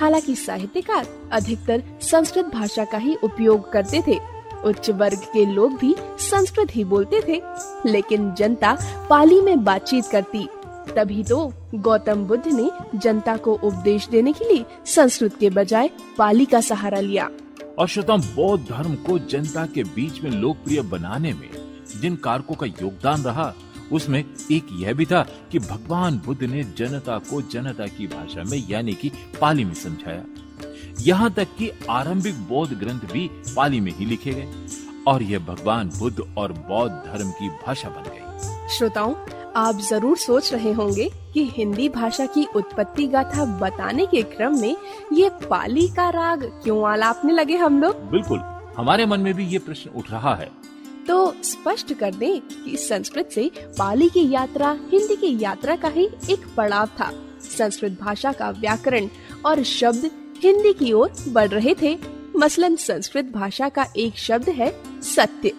हालाँकि 0.00 0.34
साहित्यकार 0.34 1.06
अधिकतर 1.32 1.82
संस्कृत 2.00 2.46
भाषा 2.46 2.84
का 2.84 2.98
ही 2.98 3.16
उपयोग 3.24 3.72
करते 3.72 4.02
थे। 4.08 4.18
उच्च 4.64 4.90
वर्ग 4.90 5.18
के 5.18 5.46
लोग 5.46 5.78
भी 5.78 5.94
संस्कृत 6.18 6.76
ही 6.76 6.84
बोलते 6.84 7.22
थे, 7.28 7.42
लेकिन 7.90 8.34
जनता 8.34 8.78
पाली 9.10 9.40
में 9.40 9.64
बातचीत 9.64 10.04
करती। 10.12 10.48
तभी 10.88 11.22
तो 11.24 11.52
गौतम 11.74 12.24
बुद्ध 12.24 12.46
ने 12.46 12.70
जनता 12.94 13.36
को 13.36 13.54
उपदेश 13.54 14.08
देने 14.08 14.32
के 14.32 14.52
लिए 14.52 14.64
संस्कृत 14.86 15.36
के 15.40 15.50
बजाय 15.50 15.90
पाली 16.18 16.44
का 16.44 16.60
सहारा 16.60 17.00
लिया। 17.00 17.30
और 17.78 17.88
श्रोताओं 17.88 18.20
बौद्ध 18.36 18.64
धर्म 18.68 18.94
को 19.06 19.18
जनता 19.18 19.66
के 19.66 19.82
बीच 19.84 20.22
में 20.22 20.30
लोकप्रिय 20.30 20.80
बनाने 20.82 21.32
में 21.32 21.50
जिन 22.00 22.16
कारकों 22.16 22.54
का 22.54 22.66
योगदान 22.66 23.22
रहा 23.22 23.52
उसमें 23.92 24.18
एक 24.52 24.66
यह 24.80 24.92
भी 24.92 25.06
था 25.06 25.22
कि 25.52 25.58
भगवान 25.58 26.20
बुद्ध 26.26 26.42
ने 26.42 26.62
जनता 26.78 27.18
को 27.30 27.40
जनता 27.42 27.86
की 27.86 28.06
भाषा 28.06 28.42
में 28.42 28.62
यानी 28.70 28.94
कि 28.94 29.10
पाली 29.40 29.64
में 29.64 29.74
समझाया। 29.74 30.24
यहाँ 31.00 31.30
तक 31.34 31.48
कि 31.58 31.70
आरंभिक 31.90 32.34
बौद्ध 32.48 32.78
ग्रंथ 32.78 33.12
भी 33.12 33.28
पाली 33.56 33.80
में 33.80 33.92
ही 33.92 34.04
लिखे 34.04 34.32
गए 34.32 34.48
और 35.08 35.22
यह 35.22 35.38
भगवान 35.38 35.90
बुद्ध 35.98 36.34
और 36.38 36.52
बौद्ध 36.52 36.94
धर्म 36.94 37.30
की 37.30 37.48
भाषा 37.48 37.88
बन 37.88 38.10
गई। 38.10 38.76
श्रोताओं 38.76 39.14
आप 39.56 39.78
ज़रूर 39.80 40.16
सोच 40.16 40.52
रहे 40.52 40.72
होंगे 40.72 41.10
कि 41.34 41.44
हिंदी 41.44 41.88
भाषा 41.88 42.26
की 42.26 42.46
उत्पत्ति 42.56 43.06
गाथा 43.06 43.44
बताने 43.58 44.06
के 44.06 44.22
क्रम 44.22 44.60
में 44.60 44.76
ये 45.12 45.28
पाली 45.28 45.88
का 45.88 46.10
राग 46.10 46.44
क्यों 46.64 46.88
आलापने 46.88 47.32
लगे 47.32 47.56
हम 47.56 47.80
लोग? 47.82 47.96
बिल्कुल। 48.10 48.38
हमारे 48.76 49.06
मन 49.06 49.20
में 49.20 49.34
भी 49.34 49.46
ये 49.46 49.58
प्रश्न 49.58 49.90
उठ 49.90 50.10
रहा 50.10 50.34
है। 50.34 50.50
तो 51.08 51.34
स्पष्ट 51.44 51.92
कर 51.94 52.14
दें 52.14 52.40
कि 52.40 52.76
संस्कृत 52.76 53.28
से 53.32 53.50
पाली 53.78 54.08
की 54.08 54.30
यात्रा 54.30 54.76
हिंदी 54.92 55.16
की 55.16 55.38
यात्रा 55.42 55.76
का 55.76 55.88
ही 55.88 56.08
एक 56.30 56.46
पड़ाव 56.56 56.86
था। 56.86 57.12
संस्कृत 57.42 57.98
भाषा 58.00 58.32
का 58.32 58.50
व्याकरण 58.50 59.08
और 59.46 59.62
शब्द 59.62 60.10
हिंदी 60.42 60.72
की 60.72 60.92
ओर 60.92 61.12
बढ़ 61.28 61.48
रहे 61.48 61.74
थे। 61.82 61.96
मसलन 62.36 62.76
संस्कृत 62.76 63.24
भाषा 63.24 63.68
का 63.68 63.86
एक 63.96 64.18
शब्द 64.18 64.48
है 64.48 64.70
सत्य। 65.02 65.52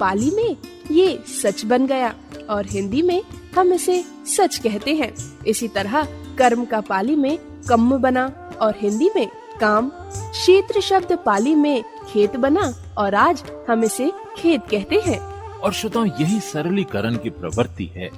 पाली 0.00 0.30
में 0.30 0.56
ये 0.90 1.18
सच 1.42 1.64
बन 1.64 1.86
गया 1.86 2.14
और 2.50 2.66
हिंदी 2.66 3.02
में 3.02 3.22
हम 3.58 3.72
इसे 3.72 4.02
सच 4.26 4.58
कहते 4.58 4.94
हैं। 4.94 5.12
इसी 5.46 5.68
तरह 5.68 6.04
कर्म 6.38 6.64
का 6.64 6.80
पाली 6.80 7.16
में 7.16 7.38
कम 7.68 7.96
बना 7.98 8.26
और 8.60 8.74
हिंदी 8.78 9.10
में 9.16 9.26
काम। 9.60 9.90
क्षेत्र 9.90 10.80
शब्द 10.80 11.12
पाली 11.26 11.54
में 11.54 11.82
खेत 12.08 12.36
बना 12.36 12.72
और 12.98 13.14
आज 13.14 13.42
हम 13.70 13.84
इसे 13.84 14.10
खेत 14.36 14.60
कहते 14.70 15.00
हैं। 15.06 15.18
और 15.60 15.72
श्रोताओं, 15.72 16.06
यही 16.20 16.40
सरलीकरण 16.40 17.16
की 17.16 17.30
प्रवृत्ति 17.30 17.86
है। 17.86 18.10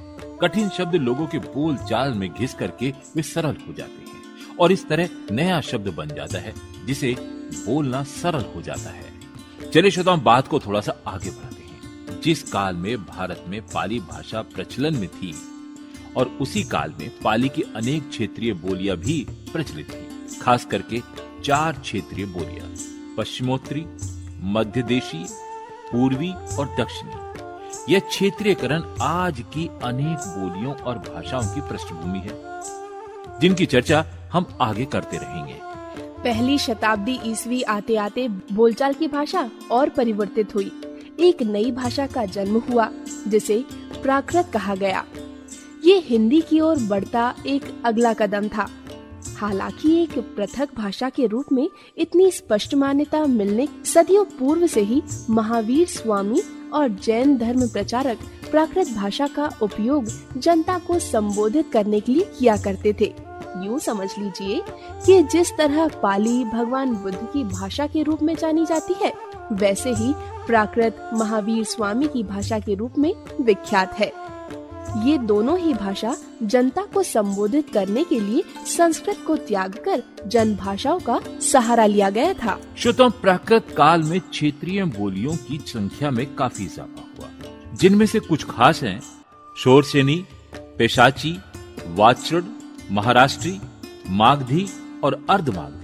कठिन 0.43 0.69
शब्द 0.69 0.95
लोगों 0.95 1.27
के 1.27 1.39
बोल 1.39 1.77
चाल 1.77 2.13
में 2.13 2.29
घिस 2.31 2.55
करके 2.55 2.93
वे 3.17 3.23
सरल 3.23 3.57
हो 3.69 3.73
जाते 3.73 4.11
हैं 4.11 4.57
और 4.61 4.73
इस 4.73 4.87
तरह 4.89 5.09
नया 5.31 5.61
शब्द 5.61 5.89
बन 5.89 6.09
जाता 6.09 6.39
है, 6.39 6.55
जिसे 6.87 7.15
बोलना 7.67 8.03
सरल 8.03 8.45
हो 8.57 8.63
जाता 8.63 8.91
है। 8.91 9.71
चलिए 9.71 9.91
श्रोताओं, 9.91 10.23
बात 10.23 10.49
को 10.49 10.59
थोड़ा 10.59 10.81
सा 10.81 10.95
आगे 11.07 11.31
बढ़ाते 11.31 11.62
जिस 12.25 12.43
काल 12.43 12.77
में 12.77 12.97
भारत 12.97 13.45
में 13.49 13.61
पाली 13.67 13.99
भाषा 14.01 14.43
प्रचलन 14.55 14.97
में 14.97 15.09
थी 15.09 15.35
और 16.17 16.27
उसी 16.41 16.63
काल 16.65 16.95
में 17.01 17.11
पाली 17.25 17.49
की 17.49 17.63
अनेक 17.77 18.09
क्षेत्रीय 18.09 18.53
बोलियाँ 18.55 18.97
भी 18.97 19.27
प्रचलित 19.53 19.89
थी, 19.91 20.39
खास 20.41 20.65
करके 20.65 21.01
चार 21.45 21.73
क्षेत्रीय 21.73 22.27
बोलियाँ, 22.27 22.69
पश्चिमोत्तरी 23.17 23.85
मध्य 24.53 24.83
देशी 24.83 25.25
पूर्वी 25.93 26.31
और 26.59 26.67
दक्षिणी। 26.79 27.93
यह 27.93 28.01
क्षेत्रीयकरण 28.01 28.83
आज 29.03 29.43
की 29.55 29.67
अनेक 29.85 30.29
बोलियों 30.29 30.75
और 30.75 30.99
भाषाओं 30.99 31.55
की 31.55 31.61
पृष्ठभूमि 31.61 32.19
है, 32.19 33.41
जिनकी 33.41 33.67
चर्चा 33.67 34.05
हम 34.33 34.47
आगे 34.61 34.85
करते 34.85 35.17
रहेंगे। 35.17 35.59
पहली 36.23 36.59
शताब्दी 36.59 37.19
ईस्वी 37.25 37.63
आते 37.63 37.97
आते 37.97 38.29
बोलचाल 38.29 38.95
की 38.95 39.09
भाषा 39.09 39.51
और 39.71 39.89
परिवर्तित 39.89 40.55
हुई। 40.55 40.71
एक 41.25 41.43
नई 41.43 41.71
भाषा 41.71 42.07
का 42.07 42.25
जन्म 42.25 42.59
हुआ, 42.59 42.89
जिसे 43.29 43.65
प्राकृत 44.03 44.51
कहा 44.53 44.75
गया। 44.75 45.05
ये 45.85 45.99
हिंदी 45.99 46.41
की 46.41 46.61
ओर 46.61 46.79
बढ़ता 46.79 47.35
एक 47.47 47.83
अगला 47.85 48.13
कदम 48.13 48.49
था। 48.49 48.69
हालाँकि 49.37 50.03
एक 50.03 50.19
पृथक 50.37 50.69
भाषा 50.77 51.09
के 51.09 51.27
रूप 51.27 51.45
में 51.53 51.69
इतनी 51.99 52.31
स्पष्ट 52.31 52.75
मान्यता 52.75 53.27
मिलने 53.27 53.69
सदियों 53.85 54.25
पूर्व 54.25 54.67
से 54.67 54.81
ही 54.81 55.03
महावीर 55.31 55.87
स्वामी 55.87 56.43
और 56.75 56.89
जैन 56.89 57.37
धर्म 57.39 57.69
प्रचारक 57.69 58.19
प्राकृत 58.51 58.89
भाषा 58.89 59.27
का 59.27 59.51
उपयोग 59.63 60.07
जनता 60.37 60.79
को 60.79 60.99
संबोधित 60.99 61.71
करने 61.73 62.01
के 62.01 62.13
लिए 62.13 62.31
किया 62.39 62.57
करते 62.57 62.93
थे। 63.01 63.15
यूँ 63.65 63.79
समझ 63.79 64.09
लीजिए 64.19 64.63
कि 65.07 65.23
जिस 65.23 65.51
तरह 65.51 65.89
पाली 65.89 66.45
भगवान 66.45 66.95
बुद्ध 66.95 67.19
की 67.33 67.45
भाषा 67.45 67.87
के 67.87 68.03
रूप 68.03 68.23
में 68.23 68.35
जानी 68.37 68.67
जाती 68.67 68.95
है, 69.03 69.13
वैसे 69.53 69.91
ही 69.91 70.15
प्राकृत 70.47 71.11
महावीर 71.15 71.65
स्वामी 71.65 72.07
की 72.07 72.23
भाषा 72.23 72.59
के 72.59 72.75
रूप 72.75 72.99
में 72.99 73.15
विख्यात 73.41 73.95
है। 73.95 74.13
ये 75.09 75.19
दोनों 75.19 75.59
ही 75.59 75.75
भाषा 75.75 76.17
जनता 76.43 76.83
को 76.83 77.03
संबोधित 77.03 77.73
करने 77.73 78.05
के 78.05 78.21
लिए 78.21 78.45
संस्कृत 78.67 79.25
को 79.27 79.37
त्याग 79.37 79.75
कर 79.75 80.03
जन 80.27 80.57
भाषाओं 80.57 80.99
का 80.99 81.21
सहारा 81.41 81.87
लिया 81.87 82.11
गया 82.11 82.33
था। 82.33 82.61
श्रोतों 82.77 83.11
प्राकृत 83.11 83.75
काल 83.77 84.03
में 84.03 84.21
क्षेत्रीय 84.21 84.85
बोलियों 84.85 85.37
की 85.37 85.59
संख्या 85.59 86.11
में 86.11 86.35
काफ़ी 86.35 86.65
इजाफा 86.65 87.05
हुआ। 87.19 87.29
जिनमें 87.75 88.07
से 88.07 88.21
कुछ 88.21 88.45
खास 88.45 88.83
हैं, 88.83 89.01
शोरसेनी, 89.59 90.25
पेशाची, 90.79 91.39
वाचड़, 91.87 92.43
महाराष्ट्री, 92.91 93.61
मागधी 94.09 94.69
और 95.05 95.27
अर्धमागधी। 95.31 95.81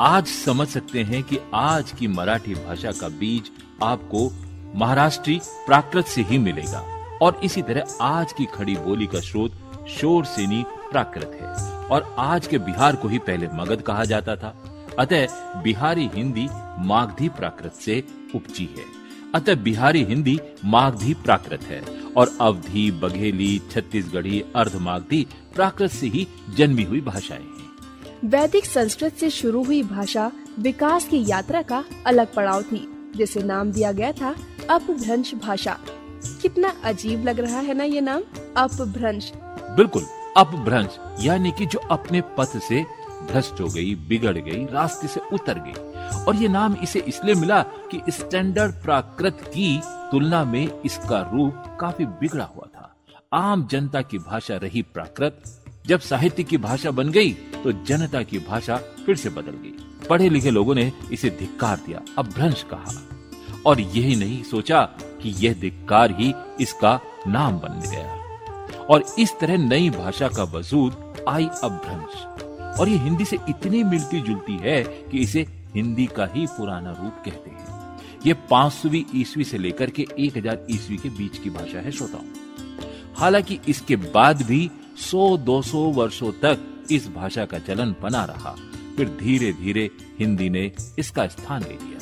आज 0.00 0.26
समझ 0.26 0.68
सकते 0.68 1.02
हैं 1.02 1.22
कि 1.22 1.38
आज 1.54 1.92
की 1.92 2.08
मराठी 2.08 2.54
भाषा 2.54 2.92
का 2.92 3.08
बीज 3.08 3.50
आपको 3.84 4.32
महाराष्ट्री 4.76 5.40
प्राकृत 5.66 6.06
से 6.06 6.22
ही 6.22 6.38
मिलेगा। 6.38 6.84
और 7.22 7.40
इसी 7.44 7.62
तरह 7.62 7.84
आज 8.00 8.32
की 8.32 8.44
खड़ी 8.44 8.76
बोली 8.76 9.06
का 9.06 9.20
स्रोत 9.20 9.52
शोर 9.88 10.24
सेनी 10.24 10.64
प्राकृत 10.92 11.38
है। 11.42 11.48
और 11.88 12.16
आज 12.18 12.46
के 12.46 12.58
बिहार 12.58 12.96
को 12.96 13.08
ही 13.08 13.18
पहले 13.18 13.48
मगध 13.52 13.82
कहा 13.82 14.04
जाता 14.04 14.36
था। 14.36 14.64
अतः 14.98 15.26
बिहारी 15.62 16.10
हिंदी 16.14 16.48
मागधी 16.78 17.28
प्राकृत 17.28 17.72
से 17.72 18.04
उपजी 18.34 18.64
है। 18.64 18.84
अतः 19.34 19.54
बिहारी 19.54 20.04
हिंदी 20.04 20.40
मागधी 20.64 21.14
प्राकृत 21.14 21.62
है। 21.62 21.82
और 22.16 22.32
अवधि, 22.40 22.90
बघेली, 22.90 23.62
छत्तीसगढ़ी 23.72 24.44
अर्धमागधी 24.56 25.26
प्राकृत 25.54 25.90
से 25.90 26.06
ही 26.06 26.28
जन्मी 26.56 26.82
हुई 26.82 27.00
भाषाएँ 27.00 27.40
हैं। 27.40 27.64
वैदिक 28.24 28.66
संस्कृत 28.66 29.12
से 29.12 29.30
शुरू 29.30 29.64
हुई 29.64 29.82
भाषा 29.82 30.32
विकास 30.58 31.04
की 31.04 31.30
यात्रा 31.30 31.62
का 31.62 31.84
अलग 32.06 32.34
पड़ाव 32.34 32.62
थी। 32.62 32.93
जिसे 33.16 33.42
नाम 33.42 33.72
दिया 33.72 33.92
गया 33.92 34.12
था 34.12 34.34
अपभ्रंश 34.70 35.34
भाषा। 35.34 35.78
कितना 36.42 36.72
अजीब 36.84 37.24
लग 37.24 37.40
रहा 37.40 37.58
है 37.58 37.74
ना 37.74 37.84
ये 37.84 38.00
नाम? 38.00 38.22
अपभ्रंश। 38.56 39.32
बिल्कुल, 39.76 40.06
अपभ्रंश, 40.36 40.98
यानी 41.20 41.52
कि 41.52 41.66
जो 41.66 41.78
अपने 41.90 42.20
पथ 42.38 42.58
से 42.58 42.82
भ्रष्ट 43.22 43.60
हो 43.60 43.66
गई, 43.66 43.94
बिगड़ 43.94 44.36
गई, 44.38 44.64
रास्ते 44.64 45.08
से 45.08 45.20
उतर 45.32 45.58
गई। 45.58 46.24
और 46.24 46.36
ये 46.36 46.48
नाम 46.48 46.76
इसे 46.82 46.98
इसलिए 46.98 47.34
मिला 47.34 47.62
कि 47.90 48.00
स्टैंडर्ड 48.10 48.72
प्राकृत 48.74 49.38
की 49.46 49.80
तुलना 50.10 50.44
में 50.44 50.82
इसका 50.84 51.20
रूप 51.32 51.78
काफ़ी 51.80 52.06
बिगड़ा 52.06 52.44
हुआ 52.44 52.66
था। 52.74 52.90
आम 53.32 53.66
जनता 53.66 54.02
की 54.02 54.18
भाषा 54.18 54.56
रही 54.56 54.82
प्राकृत। 54.84 55.42
जब 55.86 56.00
साहित्य 56.00 56.42
की 56.42 56.56
भाषा 56.58 56.90
बन 56.90 57.08
गई 57.08 57.32
तो 57.64 57.72
जनता 57.84 58.22
की 58.22 58.38
भाषा 58.38 58.76
फिर 58.76 59.16
से 59.16 59.28
बदल 59.28 59.52
गई। 59.54 59.76
पढ़े 60.10 60.28
लिखे 60.28 60.50
लोगों 60.50 60.74
ने 60.74 60.92
इसे 61.12 61.30
धिक्कार 61.30 61.76
दिया, 61.86 62.00
अभ्रंश 62.18 62.62
कहा। 62.62 63.00
और 63.66 63.80
यही 63.80 64.16
नहीं 64.16 64.42
सोचा 64.42 64.82
कि 65.22 65.34
यह 65.38 65.54
धिक्कार 65.54 66.10
ही 66.10 66.32
इसका 66.60 67.00
नाम 67.28 67.58
बन 67.58 67.80
गया। 67.90 68.84
और 68.84 69.04
इस 69.18 69.32
तरह 69.40 69.56
नई 69.58 69.90
भाषा 69.90 70.28
का 70.28 70.44
वजूद 70.44 71.24
आई 71.28 71.44
अपभ्रंश 71.44 72.78
और 72.80 72.88
ये 72.88 72.96
हिंदी 72.96 73.24
से 73.24 73.38
इतनी 73.48 73.82
मिलती 73.84 74.20
जुलती 74.20 74.56
है 74.56 74.82
कि 74.82 75.18
इसे 75.18 75.46
हिंदी 75.74 76.06
का 76.06 76.26
ही 76.34 76.46
पुराना 76.46 76.90
रूप 76.92 77.22
कहते 77.24 77.50
हैं। 77.50 77.72
ये 78.26 78.32
पांचवी 78.50 79.04
ईस्वी 79.14 79.44
से 79.44 79.58
लेकर 79.58 79.90
के 79.90 80.06
एक 80.18 80.36
हज़ार 80.36 80.66
ईस्वी 80.70 80.96
के 80.96 81.08
बीच 81.08 81.38
की 81.38 81.50
भाषा 81.50 81.78
है, 81.78 81.90
श्रोताओं। 81.90 82.24
हालाँकि 83.16 83.58
इसके 83.68 83.96
बाद 83.96 84.42
भी 84.42 84.70
100-200 85.00 85.84
वर्षों 85.92 86.32
तक 86.42 86.86
इस 86.90 87.08
भाषा 87.08 87.44
का 87.44 87.58
चलन 87.58 87.94
बना 88.02 88.24
रहा। 88.24 88.54
फिर 88.96 89.08
धीरे 89.08 89.52
धीरे 89.52 89.90
हिंदी 90.18 90.50
ने 90.50 90.72
इसका 90.98 91.26
स्थान 91.26 91.62
ले 91.62 91.72
लिया। 91.72 91.98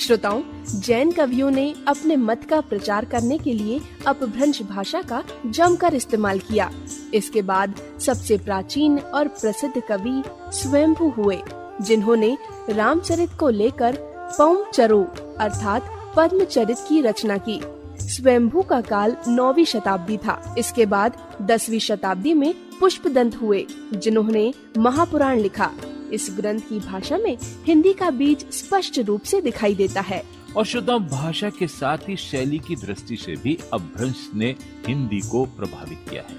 श्रोताओं, 0.00 0.42
जैन 0.80 1.12
कवियों 1.12 1.50
ने 1.50 1.74
अपने 1.88 2.16
मत 2.16 2.46
का 2.50 2.60
प्रचार 2.60 3.04
करने 3.04 3.38
के 3.38 3.52
लिए 3.52 3.80
अपभ्रंश 4.06 4.62
भाषा 4.62 5.02
का 5.02 5.24
जमकर 5.46 5.94
इस्तेमाल 5.94 6.38
किया। 6.38 6.70
इसके 7.14 7.42
बाद 7.42 7.74
सबसे 8.00 8.38
प्राचीन 8.38 8.98
और 8.98 9.28
प्रसिद्ध 9.28 9.82
कवि 9.88 10.22
स्वयंभू 10.52 11.08
हुए, 11.08 11.38
जिन्होंने 11.80 12.38
रामचरित 12.70 13.30
को 13.40 13.48
लेकर 13.48 13.98
पौम 14.38 14.64
चरो 14.74 15.02
अर्थात 15.40 16.12
पद्मचरित 16.16 16.76
की 16.88 17.00
रचना 17.00 17.38
की। 17.38 17.60
स्वयंभू 18.00 18.62
का 18.62 18.80
काल 18.80 19.16
नौवी 19.28 19.64
शताब्दी 19.64 20.16
था। 20.16 20.54
इसके 20.58 20.86
बाद 20.86 21.16
दसवीं 21.42 21.78
शताब्दी 21.78 22.34
में 22.34 22.54
पुष्पदंत 22.80 23.36
हुए, 23.36 23.66
जिन्होंने 23.94 24.54
महापुराण 24.78 25.38
लिखा। 25.38 25.70
इस 26.12 26.34
ग्रंथ 26.36 26.60
की 26.60 26.78
भाषा 26.80 27.18
में 27.18 27.38
हिंदी 27.66 27.92
का 27.92 28.10
बीज 28.10 28.46
स्पष्ट 28.50 28.98
रूप 28.98 29.22
से 29.22 29.40
दिखाई 29.40 29.74
देता 29.74 30.00
है। 30.00 30.22
और 30.56 30.64
शुद्ध 30.64 30.90
भाषा 30.90 31.50
के 31.50 31.66
साथ 31.66 31.98
ही 32.08 32.16
शैली 32.16 32.58
की 32.58 32.76
दृष्टि 32.76 33.16
से 33.16 33.34
भी 33.36 33.58
अभ्रंश 33.72 34.30
ने 34.34 34.54
हिंदी 34.86 35.20
को 35.20 35.44
प्रभावित 35.44 35.98
किया 36.10 36.22
है। 36.22 36.36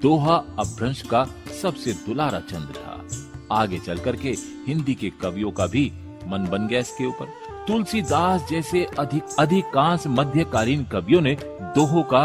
दोहा 0.00 0.36
अभ्रंश 0.58 1.02
का 1.02 1.26
सबसे 1.62 1.92
दुलारा 1.92 2.40
चंद 2.40 2.74
था। 2.76 3.06
आगे 3.52 3.78
चल 3.78 3.98
करके 3.98 4.36
हिंदी 4.66 4.94
के 4.94 5.10
कवियों 5.10 5.50
का 5.50 5.66
भी 5.66 5.92
मन 6.26 6.48
बन 6.52 6.66
गया 6.66 6.80
इसके 6.80 7.06
ऊपर। 7.06 7.26
तुलसीदास 7.68 8.48
जैसे 8.50 8.84
अधिक 8.98 9.22
अधिकांश 9.38 10.04
मध्यकालीन 10.06 10.84
कवियों 10.84 11.20
ने 11.20 11.36
दोहो 11.42 12.02
का 12.02 12.22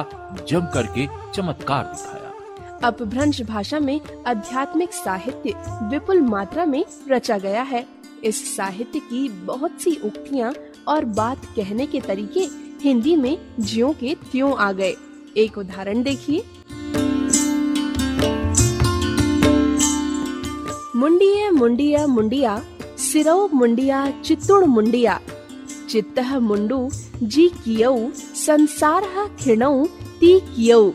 जम 0.49 0.61
करके 0.73 1.07
चमत्कार 1.33 1.83
दिखाया 1.83 2.14
अपभ्रंश 2.85 3.41
भाषा 3.41 3.79
में 3.79 3.99
आध्यात्मिक 4.27 4.93
साहित्य 4.93 5.53
विपुल 5.89 6.21
मात्रा 6.21 6.65
में 6.65 6.85
रचा 7.09 7.37
गया 7.37 7.61
है। 7.61 7.85
इस 8.23 8.55
साहित्य 8.55 8.99
की 8.99 9.29
बहुत 9.29 9.81
सी 9.81 9.95
उक्तियाँ 10.05 10.53
और 10.87 11.05
बात 11.05 11.45
कहने 11.45 11.85
के 11.85 11.99
तरीके 11.99 12.39
हिंदी 12.81 13.15
में 13.15 13.37
ज्यो 13.59 13.95
के 13.99 14.15
त्यों 14.31 14.55
आ 14.57 14.71
गए। 14.71 14.95
एक 15.37 15.57
उदाहरण 15.57 16.03
देखिए। 16.03 16.43
मुंडिया 20.95 21.51
मुंडिया 21.51 22.07
मुंडिया, 22.07 22.61
सिरो 22.97 23.49
मुंडिया, 23.53 24.09
चित्तुड़ 24.25 24.65
मुंडिया। 24.65 25.19
चित्त 25.89 26.19
मुंडू, 26.19 26.89
जी 27.23 27.47
कियऊ 27.63 28.11
संसार 28.35 29.03
खिणऊ 29.39 29.85
ती 30.19 30.39
कियऊ 30.39 30.91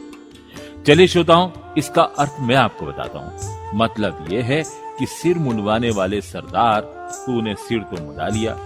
चलिए 0.87 1.07
श्रोताओं 1.07 1.49
इसका 1.79 2.03
अर्थ 2.03 2.37
मैं 2.41 2.57
आपको 2.57 2.87
बताता 2.87 3.19
हूँ। 3.19 3.79
मतलब 3.79 4.27
ये 4.31 4.41
है 4.43 4.63
कि 4.99 5.07
सिर 5.07 5.39
मुंडवाने 5.39 5.91
वाले 5.91 6.21
सरदार 6.21 6.81
तूने 7.27 7.55
सिर 7.59 7.83
तो 7.83 8.05
मुड़ा 8.05 8.29
लिया 8.29 8.57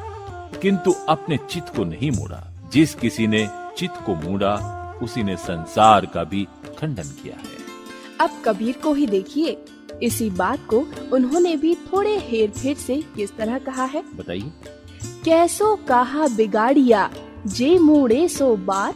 किंतु 0.63 0.95
अपने 1.09 1.37
चित्त 1.51 1.75
को 1.77 1.85
नहीं 1.85 2.11
मोड़ा। 2.11 2.43
जिस 2.73 2.95
किसी 2.95 3.27
ने 3.27 3.49
चित 3.79 3.91
को 4.07 4.15
मोड़ा 4.15 4.55
उसी 5.03 5.23
ने 5.23 5.37
संसार 5.37 6.07
का 6.07 6.25
भी 6.25 6.47
खंडन 6.79 7.09
किया 7.23 7.37
है। 7.37 7.63
अब 8.21 8.43
कबीर 8.45 8.75
को 8.83 8.93
ही 8.95 9.07
देखिए। 9.07 9.57
इसी 10.03 10.31
बात 10.31 10.67
को 10.71 10.85
उन्होंने 11.13 11.57
भी 11.57 11.75
थोड़े 11.75 12.17
हेर 12.19 12.51
फेर 12.51 12.77
से 12.77 12.97
किस 13.17 13.37
तरह 13.37 13.59
कहा 13.59 13.85
है? 13.85 14.03
बताइए। 14.17 14.53
कैसो 15.25 15.75
कहा 15.89 16.29
बिगाड़िया 16.29 17.11
जे 17.47 17.79
मूड़े 17.79 18.29
सो 18.29 18.57
बात 18.57 18.95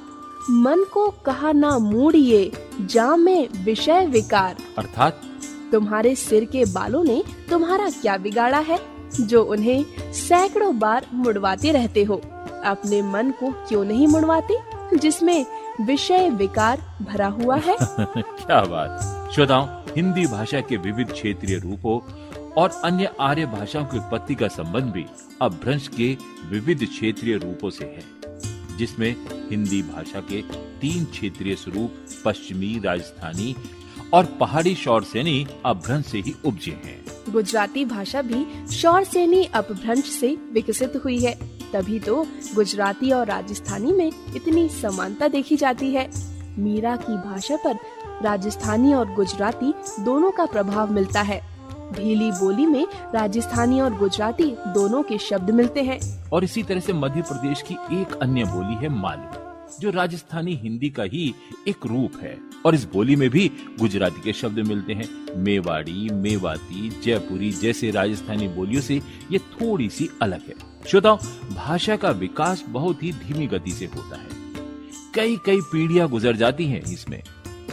मन 0.50 0.84
को 0.92 1.10
कहा 1.10 1.52
ना 1.52 1.78
मूड़िए 1.78 2.52
जा 2.80 3.16
में 3.16 3.48
विषय 3.64 4.06
विकार। 4.06 4.56
अर्थात? 4.78 5.22
तुम्हारे 5.72 6.14
सिर 6.14 6.44
के 6.44 6.64
बालों 6.64 7.04
ने 7.04 7.24
तुम्हारा 7.50 7.90
क्या 7.90 8.16
बिगाड़ा 8.16 8.58
है 8.58 8.78
जो 9.20 9.44
उन्हें 9.44 9.84
सैकड़ों 10.12 10.78
बार 10.78 11.06
मुड़वाते 11.12 11.72
रहते 11.72 12.04
हो? 12.04 12.16
अपने 12.64 13.02
मन 13.02 13.30
को 13.30 13.50
क्यों 13.68 13.84
नहीं 13.84 14.06
मुड़वाते 14.06 14.56
जिसमें 14.96 15.46
विषय 15.80 16.30
विकार 16.30 16.82
भरा 17.02 17.26
हुआ 17.26 17.56
है? 17.56 17.76
क्या 18.18 18.60
बात। 18.64 19.30
श्रोताओं 19.34 19.66
हिंदी 19.96 20.26
भाषा 20.26 20.60
के 20.60 20.76
विविध 20.76 21.12
क्षेत्रीय 21.12 21.58
रूपों 21.58 22.00
और 22.52 22.70
अन्य 22.84 23.10
आर्य 23.20 23.46
भाषाओं 23.46 23.84
की 23.84 23.98
उत्पत्ति 23.98 24.34
का 24.34 24.48
संबंध 24.48 24.84
भी 24.84 25.06
अभ्रंश 25.42 25.88
के 25.88 26.16
विविध 26.50 26.86
क्षेत्रीय 26.86 27.36
रूपों 27.36 27.70
से 27.70 27.84
है। 27.84 28.17
जिसमें 28.78 29.14
हिंदी 29.50 29.82
भाषा 29.82 30.20
के 30.20 30.42
तीन 30.80 31.04
क्षेत्रीय 31.04 31.54
स्वरूप, 31.54 31.94
पश्चिमी, 32.24 32.80
राजस्थानी 32.84 33.54
और 34.14 34.24
पहाड़ी 34.24 34.74
शौर 34.74 35.04
सेनी 35.04 35.46
अपभ्रंश 35.66 36.06
से 36.06 36.18
ही 36.18 36.34
उपजे 36.44 36.70
हैं। 36.70 37.32
गुजराती 37.32 37.84
भाषा 37.84 38.22
भी 38.22 38.66
शौर 38.72 39.04
सेनी 39.04 39.44
अपभ्रंश 39.44 40.04
से 40.04 40.36
विकसित 40.52 40.92
हुई 41.04 41.18
है। 41.18 41.34
तभी 41.72 42.00
तो 42.00 42.26
गुजराती 42.54 43.10
और 43.12 43.26
राजस्थानी 43.26 43.92
में 43.92 44.10
इतनी 44.36 44.68
समानता 44.68 45.28
देखी 45.28 45.56
जाती 45.56 45.92
है। 45.94 46.10
मीरा 46.58 46.96
की 46.96 47.16
भाषा 47.30 47.56
पर 47.56 47.78
राजस्थानी 48.22 48.94
और 48.94 49.14
गुजराती 49.14 49.72
दोनों 50.04 50.30
का 50.30 50.46
प्रभाव 50.46 50.92
मिलता 50.92 51.22
है। 51.22 51.47
भीली 51.92 52.30
बोली 52.30 52.66
में 52.66 52.86
राजस्थानी 53.14 53.80
और 53.80 53.96
गुजराती 53.96 54.44
दोनों 54.44 55.02
के 55.02 55.18
शब्द 55.18 55.50
मिलते 55.50 55.82
हैं। 55.82 56.30
और 56.30 56.44
इसी 56.44 56.62
तरह 56.62 56.80
से 56.80 56.92
मध्य 56.92 57.22
प्रदेश 57.22 57.62
की 57.62 57.74
एक 57.74 58.18
अन्य 58.22 58.44
बोली 58.44 58.74
है 58.74 58.88
मालवी, 58.88 59.48
जो 59.80 59.90
राजस्थानी 59.90 60.54
हिंदी 60.54 60.90
का 60.90 61.02
ही 61.02 61.34
एक 61.68 61.86
रूप 61.86 62.12
है। 62.22 62.38
और 62.66 62.74
इस 62.74 62.84
बोली 62.84 63.16
में 63.16 63.30
भी 63.30 63.50
गुजराती 63.78 64.20
के 64.20 64.32
शब्द 64.32 64.58
मिलते 64.58 64.92
हैं। 64.92 65.36
मेवाड़ी, 65.36 66.08
मेवाती, 66.12 67.00
जयपुरी 67.04 67.50
जैसे 67.50 67.90
राजस्थानी 67.90 68.48
बोलियों 68.48 68.82
से 68.82 69.02
ये 69.32 69.38
थोड़ी 69.38 69.88
सी 69.88 70.08
अलग 70.22 70.40
है। 70.48 70.54
श्रोताओ, 70.86 71.18
भाषा 71.56 71.96
का 71.96 72.10
विकास 72.10 72.64
बहुत 72.68 73.02
ही 73.02 73.12
धीमी 73.12 73.46
गति 73.46 73.70
से 73.70 73.84
होता 73.84 74.16
है। 74.16 74.38
कई 75.14 75.36
कई 75.46 75.60
पीढ़ियाँ 75.60 76.08
गुजर 76.08 76.36
जाती 76.36 76.66
हैं 76.66 76.82
इसमें। 76.82 77.22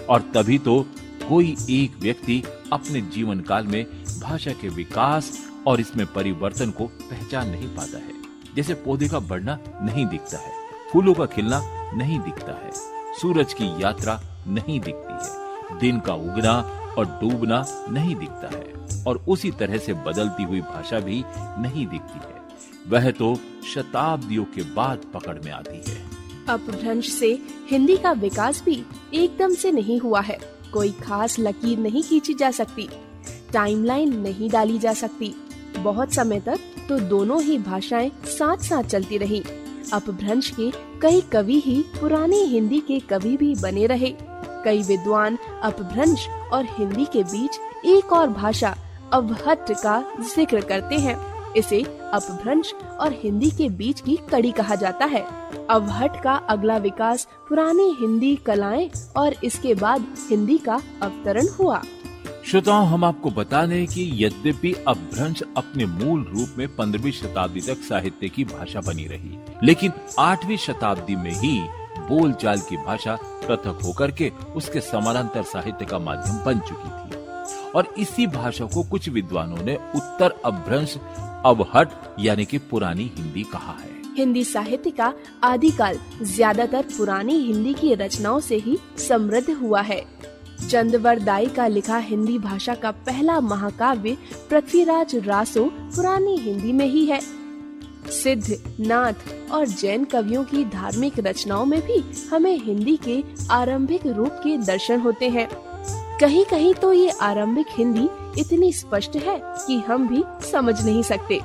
और 0.10 0.22
तभी 0.22 0.58
तो 0.58 0.86
कोई 1.30 1.56
एक 1.70 1.92
व्यक्ति 2.02 2.44
अपने 2.74 3.02
जीवन 3.02 3.40
काल 3.40 3.68
में 3.68 3.86
भाषा 4.20 4.52
के 4.52 4.70
विकास 4.70 5.32
और 5.68 5.80
इसमें 5.80 6.06
परिवर्तन 6.14 6.72
को 6.72 6.86
पहचान 6.86 7.50
नहीं 7.50 7.68
पाता 7.68 7.98
है। 7.98 8.14
जैसे 8.56 8.74
पौधे 8.74 9.08
का 9.08 9.20
बढ़ना 9.20 9.58
नहीं 9.82 10.06
दिखता 10.06 10.38
है, 10.38 10.52
फूलों 10.92 11.14
का 11.14 11.26
खिलना 11.26 11.62
नहीं 11.96 12.20
दिखता 12.20 12.54
है, 12.54 12.72
सूरज 13.22 13.54
की 13.54 13.66
यात्रा 13.84 14.20
नहीं 14.48 14.80
दिखती 14.80 15.14
है, 15.14 15.80
दिन 15.80 16.00
का 16.00 16.14
उगना 16.14 16.54
और 16.98 17.06
डूबना 17.22 17.66
नहीं 17.90 18.16
दिखता 18.16 18.50
है, 18.56 19.04
और 19.08 19.26
उसी 19.28 19.52
तरह 19.52 19.78
से 19.78 19.94
बदलती 19.94 20.44
हुई 20.44 20.62
भाषा 20.62 21.00
भी 21.00 21.24
नहीं 21.38 21.88
दिखती 21.88 22.20
है। 22.20 22.34
वह 22.88 23.12
तो 23.12 23.36
शताब्दियों 23.74 24.44
के 24.46 24.62
बाद 24.74 25.06
पकड़ 25.14 25.38
में 25.40 25.52
आती 25.52 25.92
है। 25.92 25.98
अपभ्रंश 26.50 27.10
से 27.10 27.40
हिंदी 27.70 27.98
का 27.98 28.12
विकास 28.12 28.64
भी 28.66 28.84
एकदम 29.14 29.54
से 29.54 29.72
नहीं 29.72 30.00
हुआ 30.00 30.22
है। 30.22 30.38
कोई 30.74 30.92
खास 30.92 31.40
लकीर 31.40 31.80
नहीं 31.80 32.04
खींची 32.04 32.34
जा 32.34 32.52
सकती। 32.52 32.90
टाइमलाइन 33.56 34.16
नहीं 34.22 34.50
डाली 34.50 34.78
जा 34.78 34.94
सकती। 34.94 35.34
बहुत 35.78 36.14
समय 36.14 36.40
तक 36.40 36.60
तो 36.90 37.00
दोनों 37.00 37.42
ही 37.44 37.58
भाषाएँ 37.58 38.12
साथ 38.30 38.64
साथ 38.64 38.84
चलती 38.84 39.18
रही। 39.18 39.44
अपभ्रंश 39.94 40.50
के 40.60 40.70
कई 41.02 41.22
कवि 41.32 41.60
ही 41.66 41.82
पुरानी 42.00 42.44
हिंदी 42.46 42.80
के 42.80 43.00
कवि 43.10 43.36
भी 43.38 43.54
बने 43.56 43.86
रहे। 43.88 44.14
कई 44.66 44.82
विद्वान 44.84 45.38
अपभ्रंश 45.64 46.28
और 46.54 46.66
हिंदी 46.70 47.06
के 47.06 47.24
बीच 47.24 47.60
एक 47.88 48.14
और 48.14 48.30
भाषा 48.30 48.76
अवहट 49.14 49.72
का 49.74 50.04
ज़िक्र 50.36 50.62
करते 50.62 50.96
हैं। 50.98 51.18
इसे 51.58 51.82
अपभ्रंश 52.14 52.74
और 53.00 53.14
हिंदी 53.14 53.50
के 53.52 53.70
बीच 53.72 54.00
की 54.02 54.18
कड़ी 54.32 54.52
कहा 54.52 54.76
जाता 54.76 55.06
है। 55.06 55.26
अवहट 55.70 56.22
का 56.24 56.34
अगला 56.50 56.78
विकास 56.78 57.28
पुरानी 57.50 57.90
हिंदी 58.00 58.36
कलाएँ 58.36 58.90
और 59.18 59.36
इसके 59.44 59.74
बाद 59.76 60.08
हिंदी 60.30 60.58
का 60.58 60.82
अवतरण 61.02 61.48
हुआ। 61.60 61.82
श्रोताओं 62.46 62.86
हम 62.88 63.04
आपको 63.04 63.30
बता 63.32 63.66
दें 63.66 63.86
कि 63.88 64.04
यद्यपि 64.16 64.74
अपभ्रंश 64.88 65.42
अपने 65.58 65.86
मूल 65.86 66.24
रूप 66.26 66.58
में 66.58 66.68
पंद्रहवीं 66.76 67.12
शताब्दी 67.12 67.62
तक 67.62 67.78
साहित्य 67.84 68.28
की 68.30 68.44
भाषा 68.46 68.82
बनी 68.82 69.06
रही, 69.08 69.38
लेकिन 69.64 69.92
आठवीं 70.20 70.58
शताब्दी 70.58 71.16
में 71.16 71.32
ही 71.32 71.58
बोलचाल 72.10 72.60
की 72.60 72.78
भाषा 72.78 73.18
पृथक 73.22 73.80
होकर 73.86 74.12
के 74.12 74.32
उसके 74.56 74.82
समानांतर 74.82 75.44
साहित्य 75.44 75.86
का 75.86 76.00
माध्यम 76.00 76.38
बन 76.46 76.60
चुकी 76.60 76.90
थी। 76.90 77.72
और 77.72 77.94
इसी 77.98 78.28
भाषा 78.28 78.66
को 78.66 78.84
कुछ 78.84 79.10
विद्वानों 79.10 79.64
ने 79.66 79.76
उत्तर 79.76 80.40
अपभ्रंश 80.46 80.98
अवहट, 81.46 81.90
यानी 82.20 82.46
कि 82.46 82.58
पुरानी 82.60 83.12
हिंदी 83.18 83.44
कहा 83.54 83.78
है। 83.80 83.90
हिंदी 84.18 84.44
साहित्य 84.44 84.92
का 84.92 85.14
आदिकाल 85.44 86.00
ज़्यादातर 86.24 86.86
पुरानी 86.98 87.40
हिंदी 87.40 87.74
की 87.74 87.94
रचनाओं 87.96 88.40
से 88.42 88.56
ही 88.58 88.78
समृद्ध 89.00 89.50
हुआ 89.52 89.82
है। 89.82 90.04
चंदवरदाई 90.70 91.46
का 91.46 91.68
लिखा 91.68 91.98
हिंदी 91.98 92.38
भाषा 92.40 92.76
का 92.76 92.92
पहला 92.92 93.40
महाकाव्य 93.40 94.18
पृथ्वीराज 94.50 95.16
रासो 95.16 95.64
पुरानी 95.96 96.38
हिंदी 96.38 96.72
में 96.72 96.86
ही 96.86 97.06
है। 97.06 97.20
सिद्ध 98.12 98.58
नाथ 98.80 99.52
और 99.52 99.68
जैन 99.68 100.04
कवियों 100.04 100.44
की 100.44 100.64
धार्मिक 100.66 101.20
रचनाओं 101.20 101.66
में 101.66 101.80
भी 101.82 102.04
हमें 102.30 102.58
हिंदी 102.64 102.98
के 102.98 103.24
आरंभिक 103.52 104.06
रूप 104.08 104.32
के 104.44 104.58
दर्शन 104.58 105.00
होते 105.00 105.30
हैं। 105.30 105.48
कहीं 106.22 106.46
कहीं 106.46 106.74
तो 106.74 106.94
ये 106.94 107.10
आरंभिक 107.22 107.68
हिंदी 107.70 108.08
इतनी 108.42 108.72
स्पष्ट 108.74 109.16
है 109.16 109.40
कि 109.44 109.78
हम 109.80 110.08
भी 110.08 110.24
समझ 110.52 110.86
नहीं 110.86 111.04
सकते। 111.04 111.40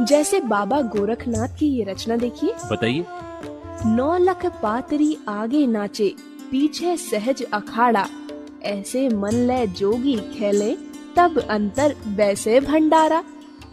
जैसे 0.00 0.40
बाबा 0.40 0.80
गोरखनाथ 0.80 1.56
की 1.58 1.66
ये 1.66 1.84
रचना 1.84 2.16
देखिए। 2.16 2.54
बताइए। 2.72 3.04
नौ 3.86 4.16
लख 4.18 4.46
पातरी 4.62 5.16
आगे 5.28 5.66
नाचे 5.66 6.14
पीछे 6.50 6.96
सहज 6.96 7.42
अखाड़ा। 7.42 8.06
ऐसे 8.64 9.08
मन 9.08 9.34
ले 9.48 9.66
जोगी 9.66 10.16
खेले, 10.34 10.74
तब 11.16 11.38
अंतर 11.40 11.94
वैसे 12.06 12.60
भंडारा। 12.60 13.22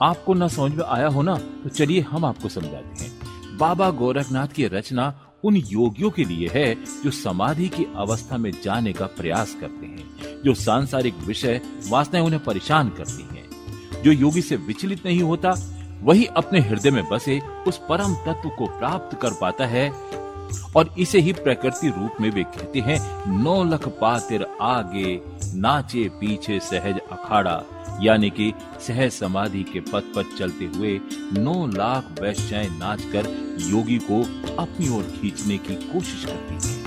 आपको 0.02 0.34
न 0.34 0.48
समझ 0.48 0.72
में 0.72 0.84
आया 0.86 1.08
हो 1.08 1.22
ना 1.22 1.36
तो 1.64 1.70
चलिए 1.70 2.02
हम 2.02 2.26
आपको 2.26 2.50
समझाते 2.50 3.04
हैं। 3.04 3.58
बाबा 3.58 3.90
गोरखनाथ 3.90 4.48
की 4.48 4.68
रचना 4.68 5.14
उन 5.44 5.56
योगियों 5.56 6.10
के 6.10 6.24
लिए 6.24 6.50
है 6.54 6.74
जो 7.04 7.12
समाधि 7.12 7.68
की 7.68 7.86
अवस्था 7.96 8.38
में 8.38 8.52
जाने 8.64 8.94
का 8.94 9.06
प्रयास 9.06 9.56
करते 9.62 9.86
हैं, 9.86 10.42
जो 10.44 10.54
सांसारिक 10.54 11.16
विषय 11.18 11.62
वासनाएँ 11.90 12.26
उन्हें 12.26 12.44
परेशान 12.44 12.90
करती 12.90 13.28
हैं। 13.32 14.04
जो 14.04 14.12
योगी 14.12 14.42
से 14.42 14.56
विचलित 14.56 15.06
नहीं 15.06 15.22
होता, 15.22 15.54
वही 16.04 16.26
अपने 16.26 16.60
हृदय 16.60 16.92
में 16.92 17.10
बसे 17.10 17.40
उस 17.68 17.78
परम 17.90 18.14
तत्व 18.16 18.50
को 18.50 18.66
प्राप्त 18.80 19.20
कर 19.22 19.34
पाता 19.42 19.66
है 19.66 19.90
और 20.76 20.94
इसे 21.00 21.20
ही 21.20 21.34
प्रकृति 21.34 21.88
रूप 21.88 22.22
में 22.22 22.30
वे 22.32 22.44
कहते 22.44 22.80
हैं, 22.80 23.00
नौ 23.44 23.64
लख 23.64 23.88
पातिर 24.02 24.46
आगे 24.62 25.20
नाचे 25.56 26.08
पीछे 26.20 26.60
सहज 26.60 27.00
अखाड़ा 27.12 27.62
यानी 28.02 28.30
कि 28.30 28.54
सहज 28.88 29.12
समाधि 29.12 29.64
के 29.64 29.80
पथ 29.80 30.14
पर 30.16 30.36
चलते 30.38 30.66
हुए 30.66 31.00
नौ 31.34 31.68
लाख 31.68 32.22
वैश्याएँ 32.22 32.70
नाचकर 32.70 33.28
योगी 33.70 33.98
को 34.12 34.22
अपनी 34.62 34.90
ओर 34.98 35.04
खींचने 35.04 35.58
की 35.58 35.76
कोशिश 35.76 36.26
करती 36.26 36.68
हैं। 36.68 36.81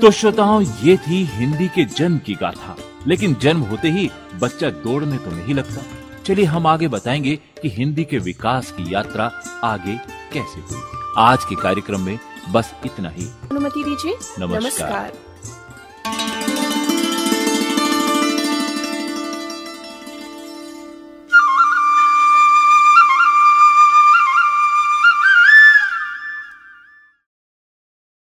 तो 0.00 0.10
श्रोताओं 0.10 0.62
ये 0.62 0.96
थी 0.96 1.24
हिंदी 1.24 1.68
के 1.68 1.84
जन्म 1.84 2.18
की 2.18 2.34
गाथा। 2.34 2.76
लेकिन 3.06 3.34
जन्म 3.34 3.60
होते 3.60 3.90
ही 3.90 4.10
बच्चा 4.40 4.70
दौड़ने 4.70 5.18
तो 5.18 5.30
नहीं 5.30 5.54
लगता। 5.54 5.82
चलिए 6.26 6.44
हम 6.44 6.66
आगे 6.66 6.88
बताएँगे 6.88 7.36
कि 7.36 7.68
हिंदी 7.68 8.04
के 8.04 8.18
विकास 8.18 8.72
की 8.72 8.94
यात्रा 8.94 9.24
आगे 9.64 9.96
कैसे 10.32 10.60
हुई। 10.60 10.82
आज 11.16 11.44
के 11.44 11.54
कार्यक्रम 11.54 12.00
में 12.00 12.18
बस 12.52 12.74
इतना 12.84 13.08
ही। 13.08 13.24
अनुमति 13.24 13.84
दीजिए। 13.84 14.12
नमस्कार। 14.12 14.60
नमस्कार। 14.60 15.29